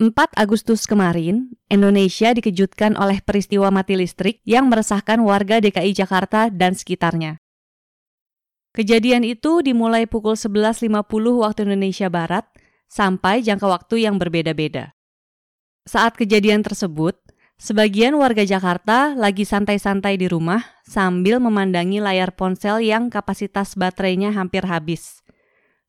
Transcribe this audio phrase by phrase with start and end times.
[0.00, 6.72] 4 Agustus kemarin, Indonesia dikejutkan oleh peristiwa mati listrik yang meresahkan warga DKI Jakarta dan
[6.72, 7.36] sekitarnya.
[8.72, 10.88] Kejadian itu dimulai pukul 11.50
[11.44, 12.48] waktu Indonesia Barat
[12.88, 14.96] sampai jangka waktu yang berbeda-beda.
[15.84, 17.20] Saat kejadian tersebut,
[17.60, 24.64] sebagian warga Jakarta lagi santai-santai di rumah sambil memandangi layar ponsel yang kapasitas baterainya hampir
[24.64, 25.20] habis.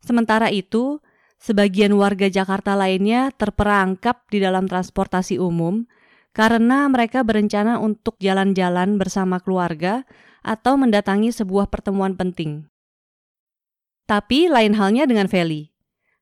[0.03, 0.99] Sementara itu,
[1.41, 5.89] Sebagian warga Jakarta lainnya terperangkap di dalam transportasi umum
[6.37, 10.05] karena mereka berencana untuk jalan-jalan bersama keluarga
[10.45, 12.69] atau mendatangi sebuah pertemuan penting.
[14.05, 15.73] Tapi lain halnya dengan Feli,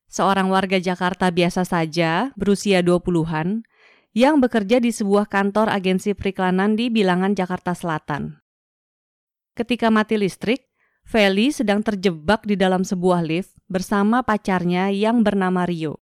[0.08, 3.68] seorang warga Jakarta biasa saja berusia 20-an
[4.16, 8.40] yang bekerja di sebuah kantor agensi periklanan di bilangan Jakarta Selatan.
[9.52, 10.69] Ketika mati listrik,
[11.10, 15.98] Feli sedang terjebak di dalam sebuah lift bersama pacarnya yang bernama Rio.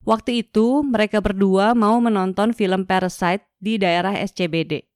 [0.00, 4.88] Waktu itu, mereka berdua mau menonton film Parasite di daerah SCBD.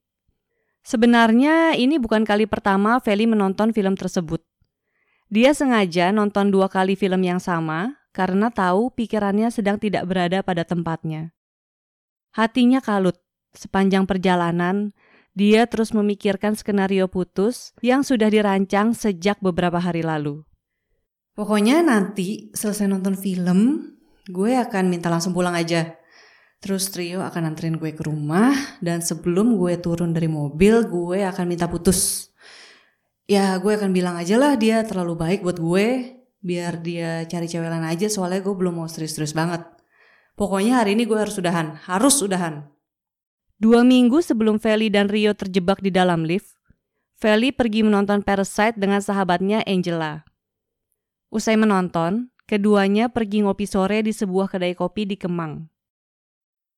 [0.81, 4.41] Sebenarnya ini bukan kali pertama Feli menonton film tersebut.
[5.29, 10.65] Dia sengaja nonton dua kali film yang sama karena tahu pikirannya sedang tidak berada pada
[10.65, 11.37] tempatnya.
[12.33, 13.21] Hatinya kalut
[13.53, 14.97] sepanjang perjalanan
[15.33, 20.45] dia terus memikirkan skenario putus yang sudah dirancang sejak beberapa hari lalu.
[21.33, 23.89] Pokoknya nanti selesai nonton film,
[24.29, 25.97] gue akan minta langsung pulang aja.
[26.61, 28.53] Terus Trio akan anterin gue ke rumah
[28.85, 32.31] dan sebelum gue turun dari mobil, gue akan minta putus.
[33.25, 35.87] Ya gue akan bilang aja lah dia terlalu baik buat gue,
[36.43, 39.65] biar dia cari cewek lain aja soalnya gue belum mau serius-serius banget.
[40.37, 42.72] Pokoknya hari ini gue harus udahan, harus udahan.
[43.63, 46.59] Dua minggu sebelum Feli dan Rio terjebak di dalam lift,
[47.15, 50.27] Feli pergi menonton Parasite dengan sahabatnya Angela.
[51.31, 55.71] Usai menonton, keduanya pergi ngopi sore di sebuah kedai kopi di Kemang.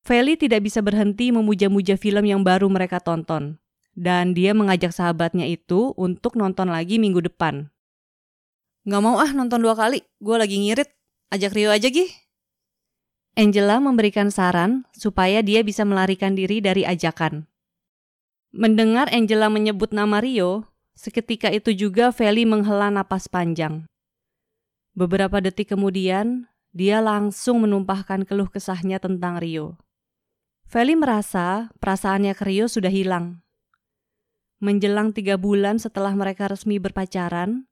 [0.04, 3.56] Feli tidak bisa berhenti memuja-muja film yang baru mereka tonton,
[3.96, 7.72] dan dia mengajak sahabatnya itu untuk nonton lagi minggu depan.
[8.84, 10.92] Gak mau ah nonton dua kali, gue lagi ngirit.
[11.32, 12.12] Ajak Rio aja gih.
[13.34, 17.50] Angela memberikan saran supaya dia bisa melarikan diri dari ajakan.
[18.54, 23.90] Mendengar Angela menyebut nama Rio, seketika itu juga Feli menghela napas panjang.
[24.94, 29.82] Beberapa detik kemudian, dia langsung menumpahkan keluh kesahnya tentang Rio.
[30.70, 33.42] Feli merasa perasaannya ke Rio sudah hilang.
[34.62, 37.66] Menjelang tiga bulan setelah mereka resmi berpacaran,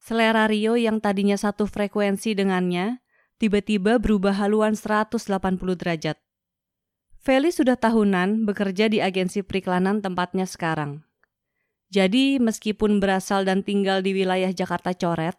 [0.00, 3.01] selera Rio yang tadinya satu frekuensi dengannya
[3.42, 5.18] tiba-tiba berubah haluan 180
[5.74, 6.14] derajat.
[7.18, 11.02] Feli sudah tahunan bekerja di agensi periklanan tempatnya sekarang.
[11.90, 15.34] Jadi meskipun berasal dan tinggal di wilayah Jakarta Coret,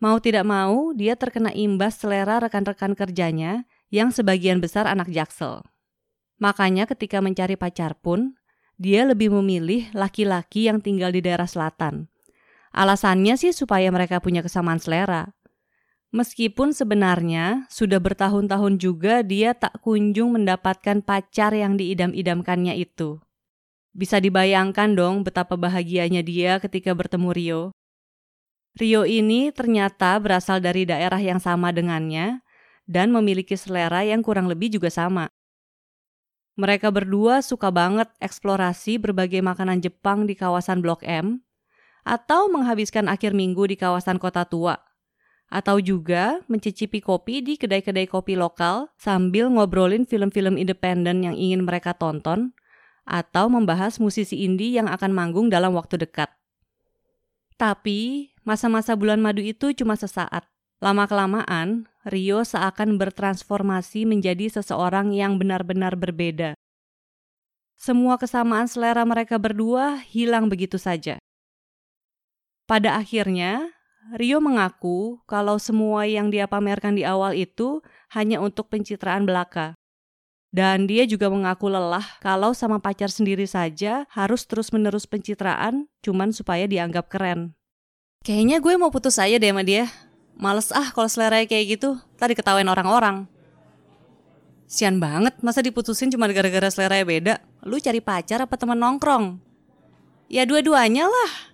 [0.00, 5.60] mau tidak mau dia terkena imbas selera rekan-rekan kerjanya yang sebagian besar anak jaksel.
[6.40, 8.40] Makanya ketika mencari pacar pun,
[8.80, 12.08] dia lebih memilih laki-laki yang tinggal di daerah selatan.
[12.74, 15.30] Alasannya sih supaya mereka punya kesamaan selera.
[16.14, 23.18] Meskipun sebenarnya sudah bertahun-tahun juga dia tak kunjung mendapatkan pacar yang diidam-idamkannya itu.
[23.90, 27.62] Bisa dibayangkan dong betapa bahagianya dia ketika bertemu Rio.
[28.78, 32.46] Rio ini ternyata berasal dari daerah yang sama dengannya
[32.86, 35.26] dan memiliki selera yang kurang lebih juga sama.
[36.54, 41.42] Mereka berdua suka banget eksplorasi berbagai makanan Jepang di kawasan Blok M
[42.06, 44.78] atau menghabiskan akhir minggu di kawasan kota tua
[45.52, 51.94] atau juga mencicipi kopi di kedai-kedai kopi lokal sambil ngobrolin film-film independen yang ingin mereka
[51.94, 52.52] tonton,
[53.04, 56.32] atau membahas musisi indie yang akan manggung dalam waktu dekat.
[57.54, 60.48] Tapi, masa-masa bulan madu itu cuma sesaat.
[60.82, 66.52] Lama-kelamaan, Rio seakan bertransformasi menjadi seseorang yang benar-benar berbeda.
[67.78, 71.16] Semua kesamaan selera mereka berdua hilang begitu saja.
[72.64, 73.72] Pada akhirnya,
[74.12, 77.80] Rio mengaku kalau semua yang dia pamerkan di awal itu
[78.12, 79.72] hanya untuk pencitraan belaka.
[80.52, 86.68] Dan dia juga mengaku lelah kalau sama pacar sendiri saja harus terus-menerus pencitraan cuman supaya
[86.68, 87.56] dianggap keren.
[88.22, 89.88] Kayaknya gue mau putus aja deh sama dia.
[90.36, 93.24] Males ah kalau selera kayak gitu, tadi ketawain orang-orang.
[94.68, 97.40] Sian banget, masa diputusin cuma gara-gara selera beda?
[97.64, 99.38] Lu cari pacar apa temen nongkrong?
[100.28, 101.53] Ya dua-duanya lah.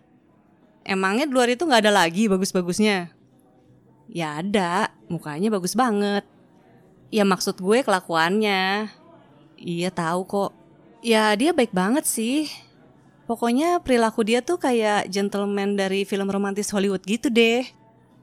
[0.85, 3.13] Emangnya di luar itu nggak ada lagi bagus-bagusnya?
[4.11, 6.27] Ya ada, mukanya bagus banget.
[7.15, 8.91] Ya maksud gue kelakuannya.
[9.61, 10.51] Iya tahu kok.
[11.05, 12.51] Ya dia baik banget sih.
[13.31, 17.63] Pokoknya perilaku dia tuh kayak gentleman dari film romantis Hollywood gitu deh.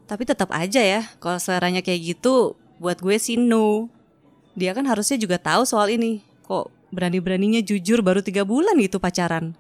[0.04, 3.92] Tapi tetap aja ya, kalau seleranya kayak gitu, buat gue sih no.
[4.58, 6.24] dia kan harusnya juga tahu soal ini.
[6.44, 9.54] Kok berani-beraninya jujur baru tiga bulan gitu pacaran?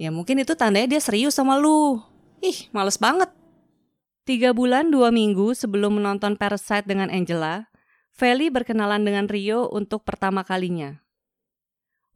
[0.00, 2.00] Ya mungkin itu tandanya dia serius sama lu.
[2.40, 3.28] Ih, males banget.
[4.24, 7.68] Tiga bulan dua minggu sebelum menonton Parasite dengan Angela,
[8.16, 11.04] Feli berkenalan dengan Rio untuk pertama kalinya.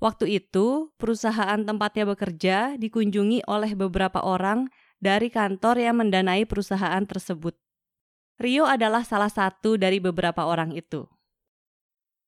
[0.00, 7.56] Waktu itu, perusahaan tempatnya bekerja dikunjungi oleh beberapa orang dari kantor yang mendanai perusahaan tersebut.
[8.40, 11.04] Rio adalah salah satu dari beberapa orang itu.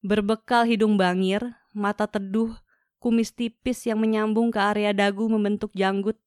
[0.05, 2.53] Berbekal hidung bangir, mata teduh,
[3.01, 6.21] kumis tipis yang menyambung ke area dagu membentuk janggut,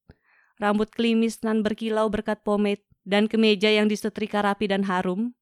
[0.59, 5.33] rambut klimis nan berkilau berkat pomade, dan kemeja yang disetrika rapi dan harum,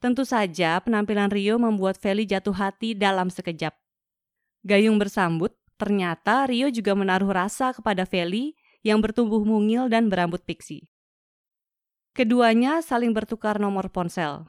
[0.00, 3.76] tentu saja penampilan Rio membuat Feli jatuh hati dalam sekejap.
[4.64, 10.88] Gayung bersambut, ternyata Rio juga menaruh rasa kepada Feli yang bertumbuh mungil dan berambut pixie.
[12.14, 14.46] Keduanya saling bertukar nomor ponsel.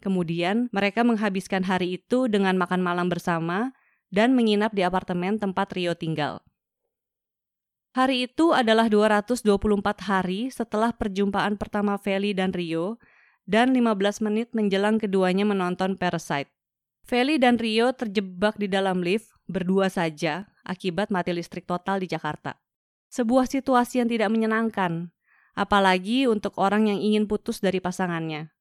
[0.00, 3.76] Kemudian mereka menghabiskan hari itu dengan makan malam bersama
[4.08, 6.40] dan menginap di apartemen tempat Rio tinggal.
[7.90, 9.50] Hari itu adalah 224
[10.06, 13.02] hari setelah perjumpaan pertama Feli dan Rio
[13.50, 16.46] dan 15 menit menjelang keduanya menonton Parasite.
[17.02, 22.54] Feli dan Rio terjebak di dalam lift berdua saja akibat mati listrik total di Jakarta.
[23.10, 25.10] Sebuah situasi yang tidak menyenangkan,
[25.58, 28.54] apalagi untuk orang yang ingin putus dari pasangannya.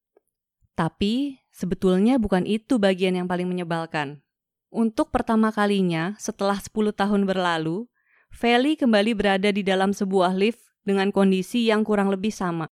[0.73, 4.25] Tapi sebetulnya bukan itu bagian yang paling menyebalkan.
[4.73, 7.85] Untuk pertama kalinya setelah 10 tahun berlalu,
[8.29, 12.69] Feli kembali berada di dalam sebuah lift dengan kondisi yang kurang lebih sama.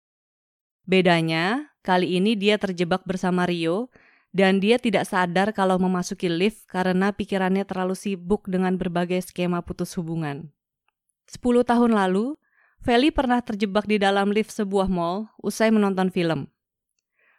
[0.84, 3.94] Bedanya, kali ini dia terjebak bersama Rio
[4.32, 9.94] dan dia tidak sadar kalau memasuki lift karena pikirannya terlalu sibuk dengan berbagai skema putus
[10.00, 10.50] hubungan.
[11.28, 12.36] Sepuluh tahun lalu,
[12.82, 16.50] Feli pernah terjebak di dalam lift sebuah mall usai menonton film.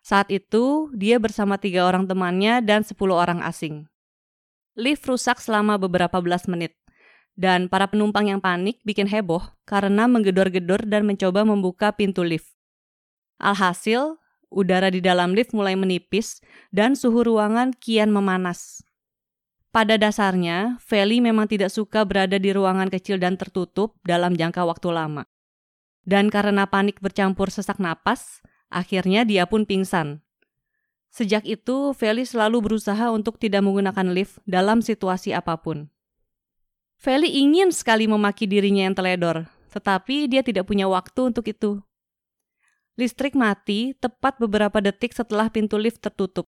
[0.02, 3.90] Saat itu, dia bersama tiga orang temannya dan sepuluh orang asing.
[4.78, 6.78] Lift rusak selama beberapa belas menit,
[7.36, 12.52] dan para penumpang yang panik bikin heboh karena menggedor-gedor dan mencoba membuka pintu lift.
[13.40, 14.20] Alhasil,
[14.52, 18.84] udara di dalam lift mulai menipis dan suhu ruangan kian memanas.
[19.72, 24.92] Pada dasarnya, Feli memang tidak suka berada di ruangan kecil dan tertutup dalam jangka waktu
[24.92, 25.24] lama.
[26.04, 30.20] Dan karena panik bercampur sesak napas, akhirnya dia pun pingsan.
[31.08, 35.88] Sejak itu, Feli selalu berusaha untuk tidak menggunakan lift dalam situasi apa pun.
[37.02, 41.82] Feli ingin sekali memaki dirinya yang teledor, tetapi dia tidak punya waktu untuk itu.
[42.94, 46.46] Listrik mati tepat beberapa detik setelah pintu lift tertutup.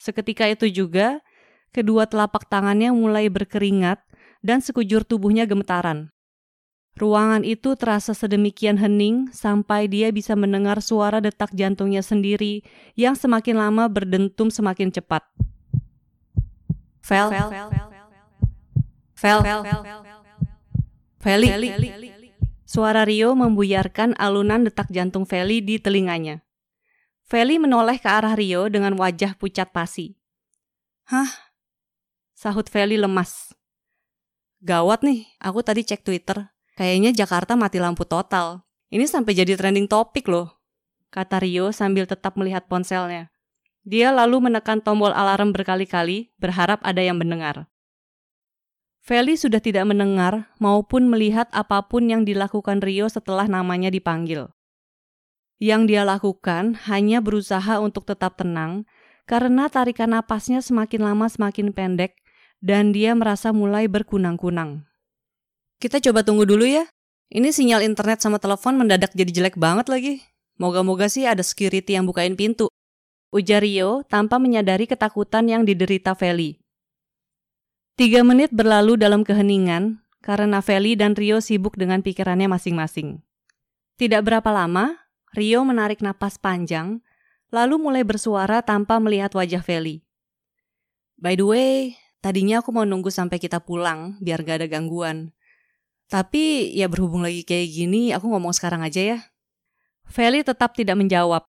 [0.00, 1.20] Seketika itu juga,
[1.76, 4.00] kedua telapak tangannya mulai berkeringat
[4.40, 6.08] dan sekujur tubuhnya gemetaran.
[6.96, 12.64] Ruangan itu terasa sedemikian hening sampai dia bisa mendengar suara detak jantungnya sendiri
[12.96, 15.20] yang semakin lama berdentum semakin cepat.
[17.04, 17.95] Fel, Fel, Fel,
[21.16, 21.48] Feli,
[22.68, 26.44] Suara Rio membuyarkan alunan detak jantung Feli di telinganya.
[27.24, 30.20] Feli menoleh ke arah Rio dengan wajah pucat pasi.
[31.08, 31.32] Hah?
[32.36, 33.56] Sahut Feli lemas.
[34.60, 36.52] Gawat nih, aku tadi cek Twitter.
[36.76, 38.68] Kayaknya Jakarta mati lampu total.
[38.92, 40.60] Ini sampai jadi trending topik loh.
[41.08, 43.32] Kata Rio sambil tetap melihat ponselnya.
[43.86, 47.70] Dia lalu menekan tombol alarm berkali-kali, berharap ada yang mendengar.
[49.06, 54.50] Feli sudah tidak mendengar maupun melihat apa pun yang dilakukan Rio setelah namanya dipanggil.
[55.62, 58.82] Yang dia lakukan hanya berusaha untuk tetap tenang
[59.30, 62.18] karena tarikan napasnya semakin lama semakin pendek
[62.58, 64.82] dan dia merasa mulai berkunang-kunang.
[65.78, 66.90] Kita coba tunggu dulu ya.
[67.30, 70.14] Ini sinyal internet sama telepon mendadak jadi jelek banget lagi.
[70.58, 72.66] Moga-moga sih ada security yang bukain pintu.
[73.30, 76.65] Ujar Rio tanpa menyadari ketakutan yang diderita Feli.
[77.96, 83.24] Tiga menit berlalu dalam keheningan karena Feli dan Rio sibuk dengan pikirannya masing-masing.
[83.96, 85.00] Tidak berapa lama,
[85.32, 87.00] Rio menarik napas panjang,
[87.48, 90.04] lalu mulai bersuara tanpa melihat wajah Feli.
[91.16, 95.32] By the way, tadinya aku mau nunggu sampai kita pulang biar gak ada gangguan.
[96.12, 99.18] Tapi ya berhubung lagi kayak gini, aku ngomong sekarang aja ya.
[100.04, 101.48] Feli tetap tidak menjawab.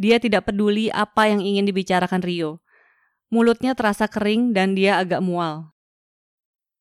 [0.00, 2.64] Dia tidak peduli apa yang ingin dibicarakan Rio.
[3.36, 5.76] Mulutnya terasa kering dan dia agak mual.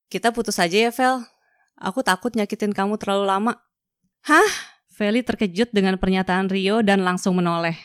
[0.07, 1.27] Kita putus aja ya, Vel.
[1.75, 3.59] Aku takut nyakitin kamu terlalu lama.
[4.24, 4.71] Hah?
[4.95, 7.75] Feli terkejut dengan pernyataan Rio dan langsung menoleh.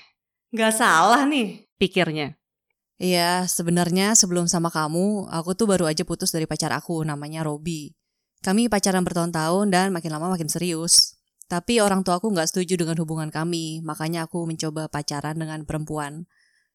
[0.55, 2.39] Gak salah nih, pikirnya.
[3.03, 7.91] Iya, sebenarnya sebelum sama kamu, aku tuh baru aja putus dari pacar aku, namanya Robi.
[8.47, 11.19] Kami pacaran bertahun-tahun dan makin lama makin serius.
[11.51, 16.31] Tapi orang tua aku nggak setuju dengan hubungan kami, makanya aku mencoba pacaran dengan perempuan.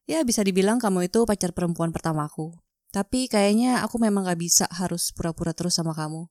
[0.05, 2.53] Ya bisa dibilang kamu itu pacar perempuan pertamaku.
[2.93, 6.29] Tapi kayaknya aku memang gak bisa harus pura-pura terus sama kamu.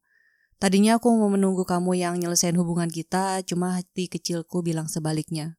[0.63, 5.59] Tadinya aku mau menunggu kamu yang nyelesain hubungan kita, cuma hati kecilku bilang sebaliknya.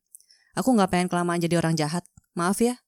[0.56, 2.08] Aku gak pengen kelamaan jadi orang jahat.
[2.34, 2.80] Maaf ya.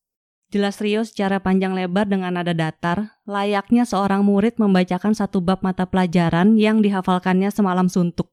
[0.47, 5.83] Jelas Rio secara panjang lebar dengan nada datar, layaknya seorang murid membacakan satu bab mata
[5.83, 8.31] pelajaran yang dihafalkannya semalam suntuk.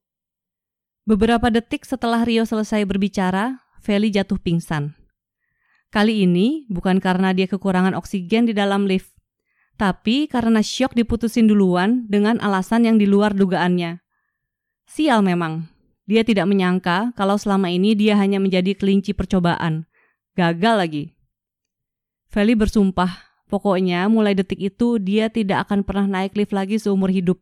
[1.04, 5.03] Beberapa detik setelah Rio selesai berbicara, Feli jatuh pingsan.
[5.94, 9.14] Kali ini bukan karena dia kekurangan oksigen di dalam lift,
[9.78, 14.02] tapi karena syok diputusin duluan dengan alasan yang di luar dugaannya.
[14.90, 15.70] Sial memang,
[16.02, 19.86] dia tidak menyangka kalau selama ini dia hanya menjadi kelinci percobaan.
[20.34, 21.04] Gagal lagi.
[22.26, 27.38] Feli bersumpah, pokoknya mulai detik itu dia tidak akan pernah naik lift lagi seumur hidup.